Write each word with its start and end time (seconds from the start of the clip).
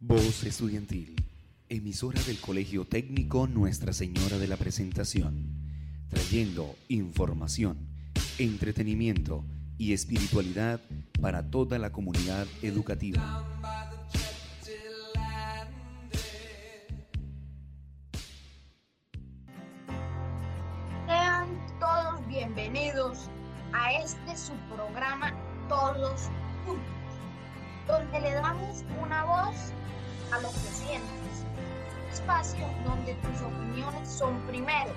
Voz 0.00 0.44
Estudiantil, 0.44 1.16
emisora 1.68 2.22
del 2.22 2.38
Colegio 2.40 2.84
Técnico 2.84 3.48
Nuestra 3.48 3.92
Señora 3.92 4.38
de 4.38 4.46
la 4.46 4.56
Presentación, 4.56 5.50
trayendo 6.08 6.76
información, 6.86 7.78
entretenimiento 8.38 9.44
y 9.76 9.94
espiritualidad 9.94 10.80
para 11.20 11.50
toda 11.50 11.80
la 11.80 11.90
comunidad 11.90 12.46
educativa. 12.62 13.44
Sean 21.08 21.48
todos 21.80 22.24
bienvenidos 22.28 23.28
a 23.72 23.94
este 23.94 24.36
su 24.36 24.52
programa 24.72 25.34
Todos 25.68 26.30
Juntos, 26.64 26.84
donde 27.88 28.20
le 28.20 28.34
damos 28.34 28.77
a 30.32 30.40
lo 30.40 30.48
que 30.48 30.70
sientes. 30.74 31.44
Espacio 32.12 32.66
donde 32.84 33.14
tus 33.14 33.40
opiniones 33.42 34.08
son 34.08 34.40
primero. 34.46 34.92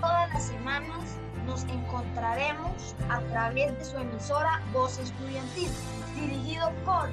Todas 0.00 0.32
las 0.32 0.44
semanas 0.44 1.16
nos 1.46 1.64
encontraremos 1.64 2.94
a 3.08 3.20
través 3.20 3.76
de 3.78 3.84
su 3.84 3.96
emisora 3.96 4.60
Voz 4.72 4.98
Estudiantil, 4.98 5.70
dirigido 6.14 6.70
por 6.84 7.08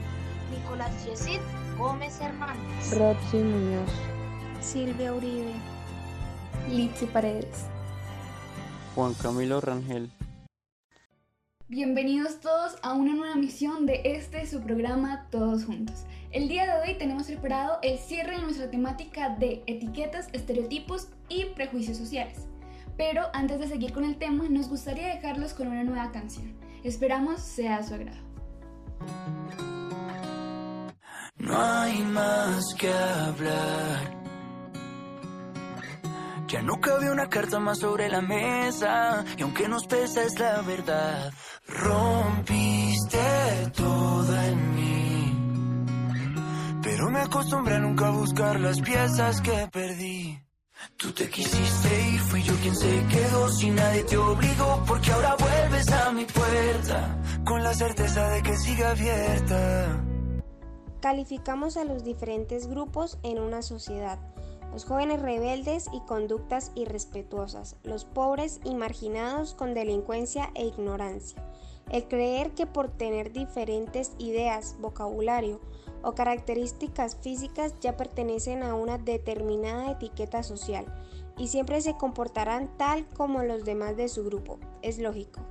Nicolás 0.52 0.92
Yesid 1.06 1.40
Gómez 1.78 2.20
Hernández, 2.20 2.98
Roxy 2.98 3.38
Muñoz, 3.38 3.90
Silvia 4.60 5.14
Uribe, 5.14 5.54
Litsi 6.70 7.06
Paredes, 7.06 7.66
Juan 8.96 9.14
Camilo 9.14 9.62
Rangel. 9.62 10.12
Bienvenidos 11.72 12.40
todos 12.40 12.78
a 12.82 12.94
una 12.94 13.14
nueva 13.14 13.36
misión 13.36 13.86
de 13.86 14.02
este 14.04 14.48
su 14.48 14.60
programa 14.60 15.28
Todos 15.30 15.66
Juntos. 15.66 16.04
El 16.32 16.48
día 16.48 16.66
de 16.66 16.82
hoy 16.82 16.98
tenemos 16.98 17.28
preparado 17.28 17.78
el 17.84 18.00
cierre 18.00 18.38
de 18.38 18.42
nuestra 18.42 18.72
temática 18.72 19.36
de 19.36 19.62
etiquetas, 19.68 20.30
estereotipos 20.34 21.10
y 21.30 21.46
prejuicios 21.46 21.96
sociales. 21.96 22.48
Pero 22.98 23.28
antes 23.34 23.60
de 23.60 23.68
seguir 23.68 23.94
con 23.94 24.04
el 24.04 24.18
tema, 24.18 24.50
nos 24.50 24.68
gustaría 24.68 25.14
dejarlos 25.14 25.54
con 25.54 25.68
una 25.68 25.84
nueva 25.84 26.12
canción. 26.12 26.56
Esperamos 26.84 27.40
sea 27.40 27.76
a 27.78 27.84
su 27.84 27.94
agrado. 27.94 28.18
No 31.38 31.56
hay 31.56 32.00
más 32.00 32.74
que 32.80 32.92
hablar. 32.92 34.18
Ya 36.48 36.64
no 36.64 36.82
cabe 36.82 37.12
una 37.12 37.30
carta 37.30 37.60
más 37.60 37.78
sobre 37.78 38.10
la 38.10 38.22
mesa. 38.22 39.24
Y 39.38 39.44
aunque 39.44 39.68
nos 39.68 39.86
pesa 39.86 40.24
es 40.24 40.40
la 40.40 40.64
verdad. 40.64 41.32
Rompiste 41.80 43.18
todo 43.76 44.36
en 44.42 44.76
mí. 44.76 45.34
Pero 46.84 47.10
me 47.10 47.20
acostumbré 47.20 47.76
a 47.76 47.80
nunca 47.80 48.10
buscar 48.10 48.60
las 48.60 48.82
piezas 48.82 49.42
que 49.42 49.68
perdí. 49.72 50.40
Tú 50.98 51.12
te 51.12 51.30
quisiste 51.30 52.10
y 52.14 52.18
fui 52.18 52.42
yo 52.44 52.54
quien 52.62 52.76
se 52.76 53.06
quedó 53.08 53.50
si 53.50 53.70
nadie 53.70 54.04
te 54.04 54.18
obligó 54.18 54.84
porque 54.88 55.12
ahora 55.12 55.36
vuelves 55.36 55.90
a 55.92 56.12
mi 56.12 56.26
puerta 56.26 57.18
con 57.46 57.64
la 57.64 57.74
certeza 57.74 58.30
de 58.30 58.44
que 58.44 58.56
sigue 58.58 58.86
abierta. 58.86 60.06
Calificamos 61.02 61.78
a 61.78 61.86
los 61.86 62.04
diferentes 62.04 62.68
grupos 62.68 63.20
en 63.24 63.40
una 63.40 63.62
sociedad. 63.62 64.20
Los 64.72 64.86
jóvenes 64.86 65.22
rebeldes 65.22 65.88
y 65.94 66.02
conductas 66.02 66.72
irrespetuosas, 66.76 67.78
los 67.84 68.06
pobres 68.06 68.60
y 68.64 68.76
marginados 68.76 69.54
con 69.54 69.74
delincuencia 69.74 70.52
e 70.56 70.66
ignorancia. 70.66 71.49
El 71.90 72.08
creer 72.08 72.52
que 72.52 72.68
por 72.68 72.90
tener 72.90 73.32
diferentes 73.32 74.12
ideas, 74.20 74.76
vocabulario 74.80 75.60
o 76.04 76.14
características 76.14 77.18
físicas 77.18 77.74
ya 77.82 77.98
pertenecen 77.98 78.64
a 78.64 78.76
una 78.76 78.98
determinada 78.98 79.92
etiqueta 79.92 80.44
social 80.44 80.86
y 81.38 81.48
siempre 81.48 81.82
se 81.82 81.96
comportarán 81.96 82.70
tal 82.78 83.08
como 83.08 83.44
los 83.44 83.66
demás 83.66 83.98
de 83.98 84.08
su 84.08 84.24
grupo. 84.24 84.60
Es 84.82 85.00
lógico. 85.00 85.42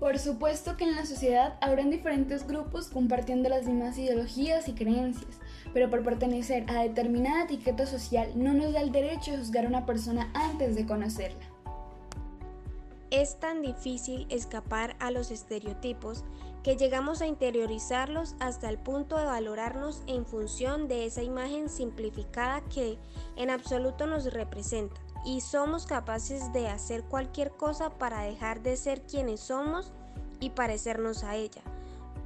Por 0.00 0.16
supuesto 0.20 0.76
que 0.76 0.84
en 0.84 0.94
la 0.94 1.04
sociedad 1.04 1.58
habrán 1.60 1.90
diferentes 1.90 2.46
grupos 2.46 2.86
compartiendo 2.86 3.48
las 3.48 3.66
mismas 3.66 3.98
ideologías 3.98 4.68
y 4.68 4.72
creencias, 4.72 5.40
pero 5.74 5.90
por 5.90 6.04
pertenecer 6.04 6.64
a 6.68 6.82
determinada 6.84 7.44
etiqueta 7.44 7.84
social 7.84 8.30
no 8.36 8.54
nos 8.54 8.72
da 8.72 8.80
el 8.80 8.92
derecho 8.92 9.32
de 9.32 9.38
juzgar 9.38 9.64
a 9.64 9.68
una 9.68 9.86
persona 9.86 10.30
antes 10.34 10.76
de 10.76 10.86
conocerla. 10.86 11.44
Es 13.10 13.40
tan 13.40 13.62
difícil 13.62 14.26
escapar 14.28 14.94
a 15.00 15.10
los 15.10 15.30
estereotipos 15.30 16.24
que 16.62 16.76
llegamos 16.76 17.22
a 17.22 17.26
interiorizarlos 17.26 18.34
hasta 18.38 18.68
el 18.68 18.76
punto 18.76 19.16
de 19.16 19.24
valorarnos 19.24 20.02
en 20.06 20.26
función 20.26 20.88
de 20.88 21.06
esa 21.06 21.22
imagen 21.22 21.70
simplificada 21.70 22.60
que 22.68 22.98
en 23.36 23.48
absoluto 23.48 24.06
nos 24.06 24.30
representa 24.32 25.00
y 25.24 25.40
somos 25.40 25.86
capaces 25.86 26.52
de 26.52 26.68
hacer 26.68 27.02
cualquier 27.04 27.50
cosa 27.52 27.90
para 27.90 28.20
dejar 28.22 28.62
de 28.62 28.76
ser 28.76 29.00
quienes 29.02 29.40
somos 29.40 29.90
y 30.40 30.50
parecernos 30.50 31.24
a 31.24 31.36
ella. 31.36 31.62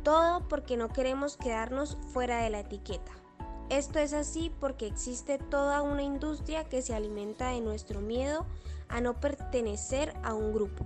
Todo 0.03 0.49
porque 0.49 0.77
no 0.77 0.89
queremos 0.89 1.37
quedarnos 1.37 1.97
fuera 2.13 2.43
de 2.43 2.51
la 2.51 2.61
etiqueta. 2.61 3.13
Esto 3.73 4.01
es 4.01 4.13
así 4.13 4.53
porque 4.61 4.87
existe 4.87 5.39
toda 5.39 5.81
una 5.81 6.03
industria 6.03 6.65
que 6.65 6.83
se 6.83 6.95
alimenta 6.95 7.53
de 7.53 7.63
nuestro 7.63 8.03
miedo 8.03 8.45
a 8.91 9.01
no 9.01 9.19
pertenecer 9.19 10.13
a 10.23 10.35
un 10.35 10.53
grupo. 10.53 10.85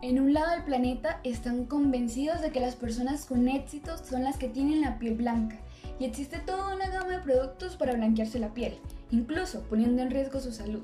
En 0.00 0.18
un 0.18 0.32
lado 0.32 0.52
del 0.52 0.64
planeta 0.64 1.20
están 1.24 1.66
convencidos 1.66 2.40
de 2.40 2.52
que 2.52 2.60
las 2.60 2.74
personas 2.74 3.26
con 3.26 3.48
éxito 3.48 3.98
son 3.98 4.24
las 4.24 4.38
que 4.38 4.48
tienen 4.48 4.80
la 4.80 4.98
piel 4.98 5.12
blanca 5.12 5.58
y 5.98 6.06
existe 6.06 6.38
toda 6.38 6.74
una 6.74 6.88
gama 6.88 7.18
de 7.18 7.18
productos 7.18 7.76
para 7.76 7.92
blanquearse 7.92 8.38
la 8.38 8.54
piel, 8.54 8.78
incluso 9.10 9.60
poniendo 9.64 10.00
en 10.00 10.10
riesgo 10.10 10.40
su 10.40 10.52
salud. 10.52 10.80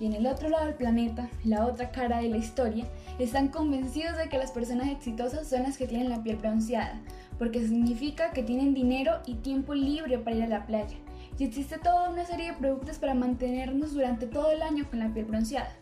Y 0.00 0.06
en 0.06 0.14
el 0.14 0.26
otro 0.26 0.48
lado 0.48 0.66
del 0.66 0.74
planeta, 0.74 1.28
la 1.44 1.66
otra 1.66 1.90
cara 1.90 2.18
de 2.18 2.28
la 2.28 2.36
historia, 2.36 2.84
están 3.18 3.48
convencidos 3.48 4.16
de 4.16 4.28
que 4.28 4.38
las 4.38 4.50
personas 4.50 4.88
exitosas 4.88 5.48
son 5.48 5.62
las 5.62 5.78
que 5.78 5.86
tienen 5.86 6.08
la 6.08 6.22
piel 6.22 6.36
bronceada, 6.36 7.00
porque 7.38 7.60
significa 7.60 8.32
que 8.32 8.42
tienen 8.42 8.74
dinero 8.74 9.20
y 9.26 9.34
tiempo 9.34 9.74
libre 9.74 10.18
para 10.18 10.36
ir 10.36 10.42
a 10.44 10.48
la 10.48 10.66
playa. 10.66 10.96
Y 11.38 11.44
existe 11.44 11.78
toda 11.78 12.10
una 12.10 12.24
serie 12.24 12.52
de 12.52 12.58
productos 12.58 12.98
para 12.98 13.14
mantenernos 13.14 13.94
durante 13.94 14.26
todo 14.26 14.50
el 14.50 14.62
año 14.62 14.88
con 14.88 15.00
la 15.00 15.12
piel 15.12 15.26
bronceada. 15.26 15.74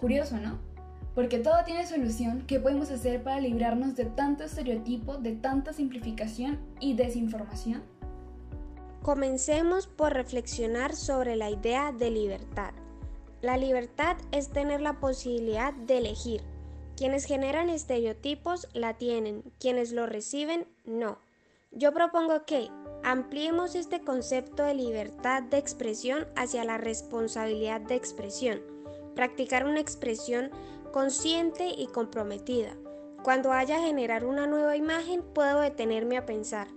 Curioso, 0.00 0.38
¿no? 0.38 0.58
Porque 1.14 1.38
todo 1.38 1.56
tiene 1.64 1.86
solución. 1.86 2.44
¿Qué 2.46 2.58
podemos 2.58 2.90
hacer 2.90 3.22
para 3.22 3.40
librarnos 3.40 3.94
de 3.96 4.06
tanto 4.06 4.44
estereotipo, 4.44 5.16
de 5.16 5.32
tanta 5.32 5.72
simplificación 5.72 6.58
y 6.80 6.94
desinformación? 6.94 7.82
Comencemos 9.02 9.86
por 9.86 10.14
reflexionar 10.14 10.96
sobre 10.96 11.36
la 11.36 11.50
idea 11.50 11.92
de 11.92 12.10
libertad. 12.10 12.72
La 13.44 13.58
libertad 13.58 14.16
es 14.32 14.48
tener 14.48 14.80
la 14.80 15.00
posibilidad 15.00 15.74
de 15.74 15.98
elegir. 15.98 16.40
Quienes 16.96 17.26
generan 17.26 17.68
estereotipos 17.68 18.68
la 18.72 18.94
tienen, 18.94 19.42
quienes 19.60 19.92
lo 19.92 20.06
reciben 20.06 20.66
no. 20.86 21.18
Yo 21.70 21.92
propongo 21.92 22.46
que 22.46 22.70
ampliemos 23.02 23.74
este 23.74 24.00
concepto 24.00 24.62
de 24.62 24.72
libertad 24.72 25.42
de 25.42 25.58
expresión 25.58 26.26
hacia 26.36 26.64
la 26.64 26.78
responsabilidad 26.78 27.82
de 27.82 27.96
expresión. 27.96 28.62
Practicar 29.14 29.66
una 29.66 29.80
expresión 29.80 30.50
consciente 30.90 31.68
y 31.68 31.88
comprometida. 31.88 32.74
Cuando 33.22 33.52
haya 33.52 33.78
generar 33.78 34.24
una 34.24 34.46
nueva 34.46 34.74
imagen 34.74 35.22
puedo 35.22 35.60
detenerme 35.60 36.16
a 36.16 36.24
pensar, 36.24 36.68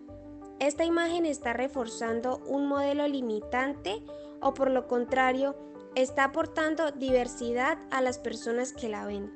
¿esta 0.60 0.84
imagen 0.84 1.26
está 1.26 1.54
reforzando 1.54 2.42
un 2.46 2.68
modelo 2.68 3.08
limitante 3.08 4.04
o 4.42 4.54
por 4.54 4.70
lo 4.70 4.90
contrario 4.90 5.56
está 6.02 6.26
aportando 6.26 6.92
diversidad 6.92 7.80
a 7.90 8.02
las 8.02 8.20
personas 8.20 8.72
que 8.72 8.88
la 8.88 9.06
ven? 9.06 9.32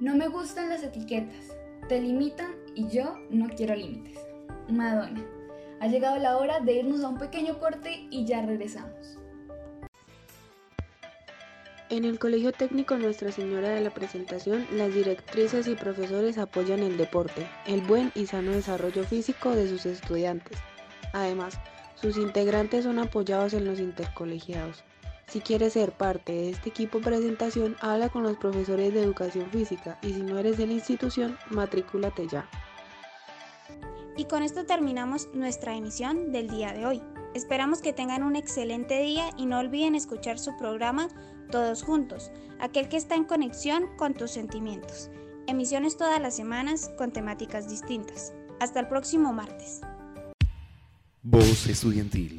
No 0.00 0.16
me 0.16 0.26
gustan 0.26 0.68
las 0.68 0.82
etiquetas, 0.82 1.56
te 1.88 2.00
limitan 2.00 2.56
y 2.74 2.88
yo 2.88 3.14
no 3.30 3.48
quiero 3.48 3.76
límites. 3.76 4.18
Madonna, 4.68 5.24
ha 5.80 5.86
llegado 5.86 6.18
la 6.18 6.38
hora 6.38 6.58
de 6.58 6.80
irnos 6.80 7.04
a 7.04 7.08
un 7.08 7.18
pequeño 7.18 7.60
corte 7.60 8.08
y 8.10 8.24
ya 8.24 8.44
regresamos. 8.44 9.18
En 11.88 12.04
el 12.04 12.18
Colegio 12.18 12.50
Técnico 12.50 12.96
Nuestra 12.96 13.30
Señora 13.30 13.68
de 13.68 13.80
la 13.80 13.90
Presentación, 13.90 14.66
las 14.72 14.92
directrices 14.92 15.68
y 15.68 15.76
profesores 15.76 16.36
apoyan 16.36 16.80
el 16.80 16.96
deporte, 16.96 17.48
el 17.66 17.80
buen 17.80 18.10
y 18.16 18.26
sano 18.26 18.50
desarrollo 18.50 19.04
físico 19.04 19.54
de 19.54 19.68
sus 19.68 19.86
estudiantes. 19.86 20.58
Además, 21.12 21.58
sus 21.94 22.16
integrantes 22.16 22.84
son 22.84 22.98
apoyados 22.98 23.54
en 23.54 23.64
los 23.64 23.78
intercolegiados. 23.78 24.84
Si 25.28 25.40
quieres 25.40 25.74
ser 25.74 25.92
parte 25.92 26.32
de 26.32 26.50
este 26.50 26.70
equipo 26.70 27.00
presentación, 27.00 27.76
habla 27.80 28.08
con 28.08 28.22
los 28.22 28.38
profesores 28.38 28.94
de 28.94 29.02
educación 29.02 29.50
física 29.50 29.98
y 30.02 30.14
si 30.14 30.22
no 30.22 30.38
eres 30.38 30.56
de 30.56 30.66
la 30.66 30.72
institución, 30.72 31.36
matrículate 31.50 32.26
ya. 32.26 32.48
Y 34.16 34.24
con 34.24 34.42
esto 34.42 34.64
terminamos 34.64 35.28
nuestra 35.34 35.76
emisión 35.76 36.32
del 36.32 36.48
día 36.48 36.72
de 36.72 36.86
hoy. 36.86 37.02
Esperamos 37.34 37.82
que 37.82 37.92
tengan 37.92 38.22
un 38.22 38.36
excelente 38.36 39.00
día 39.00 39.30
y 39.36 39.44
no 39.44 39.58
olviden 39.58 39.94
escuchar 39.94 40.38
su 40.38 40.56
programa 40.56 41.08
Todos 41.50 41.82
Juntos, 41.82 42.32
aquel 42.58 42.88
que 42.88 42.96
está 42.96 43.14
en 43.14 43.24
conexión 43.24 43.84
con 43.96 44.14
tus 44.14 44.30
sentimientos. 44.30 45.10
Emisiones 45.46 45.98
todas 45.98 46.20
las 46.20 46.34
semanas 46.34 46.90
con 46.96 47.12
temáticas 47.12 47.68
distintas. 47.68 48.32
Hasta 48.60 48.80
el 48.80 48.88
próximo 48.88 49.32
martes. 49.32 49.82
Voz 51.22 51.66
Estudiantil, 51.66 52.38